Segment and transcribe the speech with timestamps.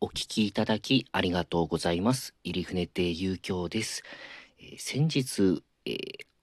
[0.00, 2.32] お聞きいただきありがとうございます。
[2.44, 4.04] 入船亭遊興です。
[4.60, 5.96] えー、先日、えー、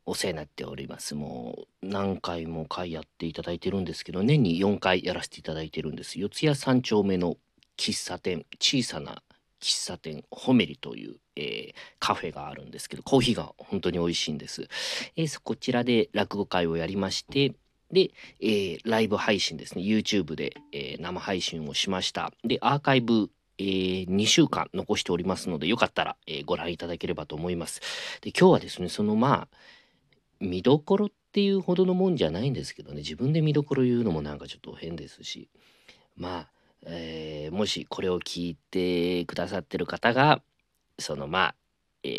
[0.06, 1.16] お世話になっております。
[1.16, 6.20] もう何回も回やっていただいてるんですけど、年に4回やらせていただいてるんです。
[6.20, 7.38] 四谷三丁目の
[7.78, 9.24] 喫茶店、小さな
[9.62, 14.68] 喫茶店、ホメリという、えー、カフェがあるんですけど、コーヒーが本当に美味しいんです。
[15.16, 17.54] えー、こちらで落語会をやりまして、
[17.90, 18.12] で、
[18.42, 22.34] えー、ライブ配信ですね、YouTube で、えー、生配信をしました。
[22.44, 27.82] で、アーカイブえー、2週間残しておりますので、よかったら、えー、ご覧いただければと思います。
[28.22, 29.58] で、今日はですね、そのまあ、
[30.40, 35.50] 見どころっていうほどのもんじゃないんですけどね、自分で見どころ言うのもなんかちょっと変ですし、
[36.16, 36.50] まあ、
[36.88, 40.42] えー、もしこれを聞いてくださってる方が、
[41.00, 41.56] そのまあ、
[42.04, 42.10] え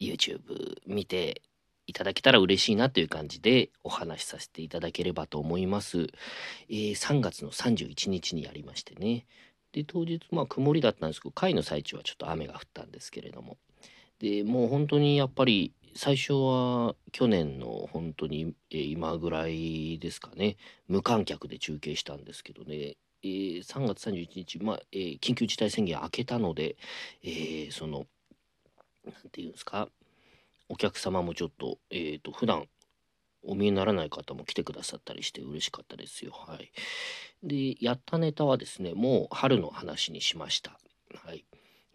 [0.00, 1.42] ー、YouTube 見て
[1.86, 6.06] いただけたら嬉しいなという感じでお話しさせていただければと思います。
[6.68, 9.26] えー、3月の31日にやりましてね。
[9.72, 13.56] で当日まあ曇りだったんですけど会の最中はちょっと雨が降ったんですけれども。
[14.18, 20.56] でもう本当にやっぱり最初は去年の本当に、今ぐらいですかね。
[20.88, 26.76] 無観客で中継したんですけどね、えー、3月31日、まあえー、緊急事態宣言明けたので、
[27.22, 28.06] えー、その
[29.04, 29.88] 何て言うんですか。
[30.68, 32.66] お客様もちょっとえっ、ー、と普段
[33.44, 36.32] お見えにならない方も来てくださったりして嬉しかったですよ。
[36.32, 36.72] はい。
[37.42, 40.78] で、やったネタはですね、もう春の話にしました。
[41.24, 41.44] はい。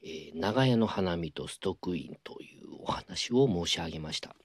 [0.03, 4.35] えー、長屋の花見とストックインというお話を申し上げました。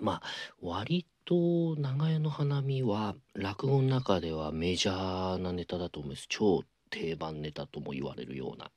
[0.00, 0.22] まあ、
[0.60, 6.26] 割と長屋の花見は落語の中ではメジャーなネタだと思います。
[6.28, 8.70] 超定番ネタとも言われるような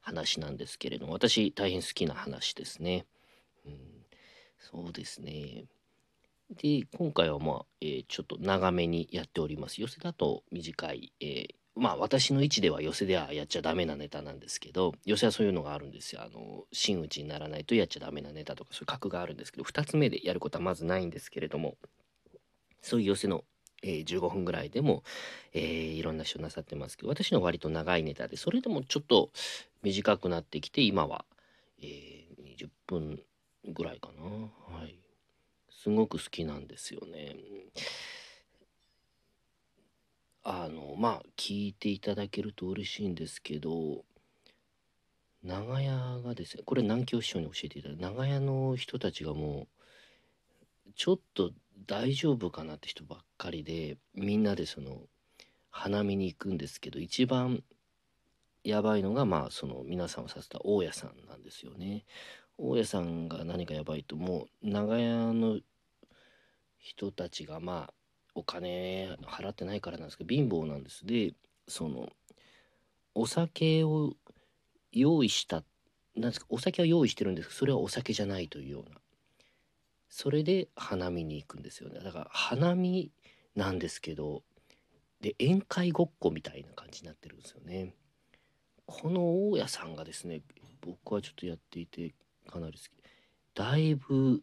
[0.00, 3.06] 話なんですけれども、私大変好きな話ですね。
[3.66, 3.78] うん、
[4.58, 5.66] そうですね。
[6.50, 9.80] で、今回はまあ、えー、ちょっと長めにやっております。
[9.80, 16.22] 寄せだと短い、えー、まあ私の位置では寄せではやっちゃダメなネタなんですけど、寄せはそういうのがあるんですよ。
[16.22, 21.76] あの、真打ちにならないとやっちゃダメなネタとかそういう格があるんですけど、2つ目でやることはまずないんですけれども、
[22.80, 23.44] そういう寄せの、
[23.82, 25.02] えー、15分ぐらいでも、
[25.52, 29.30] えー、いろんな人なさってますけど、私の割と長いネタで、それでもちょっと
[29.82, 31.26] 短くなってきて、今は、
[31.82, 33.20] えー、20分
[33.66, 34.24] ぐらいかな。
[34.78, 34.98] はい。
[35.82, 37.36] すごく好きなんですよね。
[40.42, 44.04] あのまあ聞いていただけると嬉しいんですけど
[45.44, 49.68] 長屋がですねこれ南京師匠に教えていただいた長屋の人たちがも
[50.88, 51.52] うちょっと
[51.86, 55.02] 大丈夫かなって人ばっかりでみんなでその
[55.70, 57.62] 花見に行くんですけど一番
[58.64, 62.04] やばいのがまあその皆さんをさせた大家さんなんですよね。
[62.58, 64.68] 大家さんが何かやばいともう。
[64.68, 65.60] 長屋の
[66.78, 67.94] 人たちがまあ
[68.34, 71.06] お金払ってないからなんですけど貧乏なんです。
[71.06, 71.34] で
[71.68, 72.08] その
[73.14, 74.14] お酒を
[74.92, 75.62] 用意した
[76.16, 79.00] なんですかお酒は用意してるんですけどそれはお酒じゃないというような。
[80.08, 82.00] それで花見に行くんですよね。
[82.00, 83.12] だから花見
[83.54, 84.42] なんですけど
[85.20, 87.94] で宴会ごっこみたいな感じになってるんですよね。
[88.86, 90.40] この大家さんがですね
[90.80, 92.14] 僕はちょっとやっていて
[92.48, 92.88] かなり好き。
[93.54, 94.42] だいぶ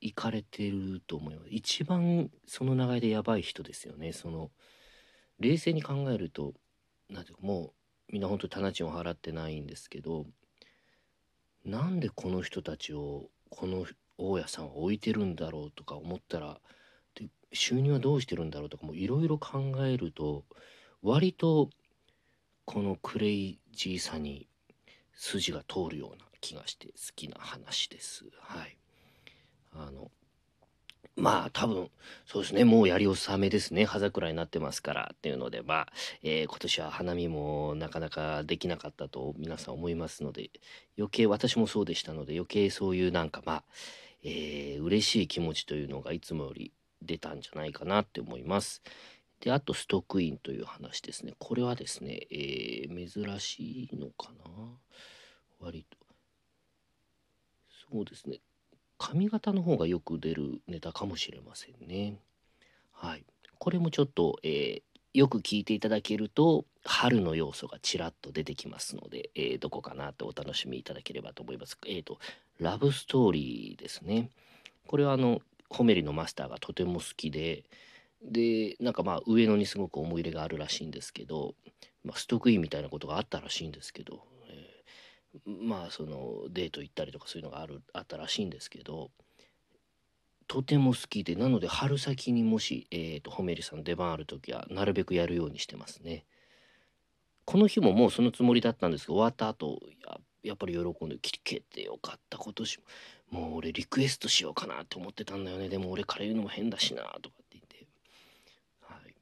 [0.00, 1.48] 行かれてると思います。
[1.50, 4.12] 一番その流れでやばい人ですよね。
[4.12, 4.50] その
[5.40, 6.54] 冷静に考えると
[7.10, 7.72] なんていうかも
[8.08, 10.26] うみんな本当棚賃を払ってないんですけど
[11.64, 13.86] なんでこの人たちをこの
[14.16, 16.60] 大家さんは置いてるんだろうとか思ったら
[17.14, 20.44] で収入はどうしてるんだろうとかもいろいろ考えると
[21.02, 21.70] 割と
[22.64, 24.48] このクレイジーさに
[25.14, 28.24] 筋が通るような気がして好きな話です。
[28.40, 28.76] はい。
[29.74, 30.10] あの
[31.16, 31.90] まあ多分
[32.26, 32.64] そうですね。
[32.64, 33.84] もうやり納めですね。
[33.84, 35.88] 葉桜になってますからっていうのでまあ、
[36.22, 40.50] えー、今年は花見もなかなかできなかったと皆さん思いますので
[40.96, 43.64] 余計私もそうでしたので余計そういうなんかまあ、
[44.22, 46.72] えー、嬉しい気持ちというのがいつもより
[47.02, 48.82] 出たんじゃないかなって思います。
[49.40, 51.34] であとストックインという話ですね。
[51.38, 54.50] これはですね、えー、珍しいのかな。
[55.60, 55.97] 割と。
[57.90, 58.40] そうですね
[58.98, 62.18] 髪型の方がよく出るネタかもしれませんね。
[62.92, 63.24] はい。
[63.58, 64.82] これもちょっと、えー、
[65.14, 71.78] よく聞いていただけると春の要素がちらっと出てきますので、えー、どこかなとお楽しみいただければと思います。
[71.86, 72.18] えっ、ー、と、
[72.58, 74.30] ラブストーリーですね。
[74.88, 75.40] これはあの、
[75.70, 77.64] ホメリのマスターがとても好きで、
[78.22, 81.54] で、なんかまあ上野にすごく思い入れがあるらしいんですけど、
[82.04, 84.24] まあ、ストックインみたいなことがあったらしいんですけど、
[85.46, 89.10] まあそのデート行ったりとかそういうのがあるあったらしいんですけど
[90.46, 96.24] とても好きでなので春先にもし、えーと、ホメリさん出番ある時はなるべくやるようにしてますね。
[97.44, 102.78] この日ももうそのつもりだったんですけど終わった後ややっぱり喜んで「聞けてよかった今年
[103.30, 105.68] ももう俺リクエストしようかなって思ってたんだよね。
[105.68, 107.86] でも俺から言うのも変だしな」とかって言って、
[108.80, 109.14] はい、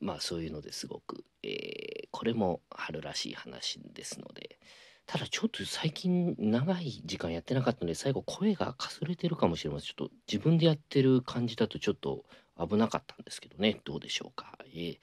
[0.00, 4.58] まあそういうのですごく、えーこれも春らしい話ですので
[5.06, 9.86] ただちょっと最近長い時間やってなかったので最後声がかすれてるかもしれません。
[9.88, 12.24] ちょっと自分でやってる感じだとちょっと
[12.58, 13.80] 危なかったんですけどね。
[13.84, 14.98] どうでしょうか、えー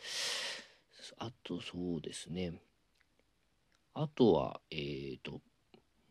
[1.17, 2.53] あとそうですね。
[3.93, 5.41] あとはえっ、と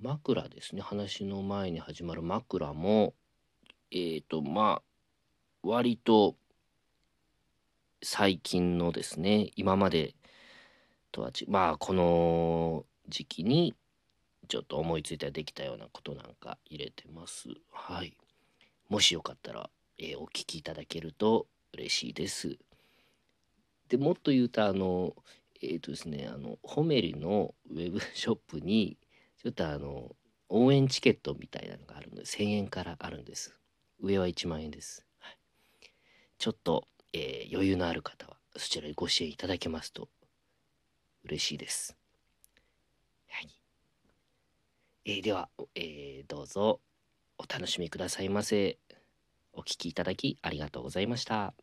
[0.00, 0.82] 枕ですね。
[0.82, 3.14] 話の前に始まる枕も
[3.91, 4.82] えっ、とまあ
[5.62, 6.37] 割と
[8.02, 9.50] 最近のですね。
[9.56, 10.14] 今まで
[11.12, 13.75] とはちまあこの時期に
[14.49, 17.49] ちょっと思いついたらできたようなことなんか入れてます。
[17.72, 18.14] はい。
[18.88, 22.56] もしよかったら、えーお聞きいただけると嬉しいです。
[23.88, 25.14] でもっと言うとあの
[25.60, 28.96] えっ、とですねあのホメリのウェブショップに
[29.43, 30.14] ちょっとあの
[30.49, 33.55] 応援チケットみたいなのがあるので1000円からあるんです。
[34.00, 35.38] 上は1万円です、はい、
[36.38, 40.08] ちょっと、えー余裕のある方はそちらにご支援いただけますと
[41.25, 41.97] 嬉しいです。
[43.28, 43.48] はい、
[45.04, 46.80] えーでは、えーどうぞ
[47.38, 48.78] お楽しみくださいませ。
[49.52, 51.54] お聴きいただきありがとうございました。